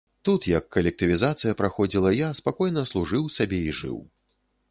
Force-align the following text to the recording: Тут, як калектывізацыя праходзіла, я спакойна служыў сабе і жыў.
Тут, 0.27 0.45
як 0.53 0.65
калектывізацыя 0.75 1.57
праходзіла, 1.59 2.13
я 2.21 2.29
спакойна 2.41 2.87
служыў 2.93 3.29
сабе 3.39 3.59
і 3.69 3.79
жыў. 3.81 4.01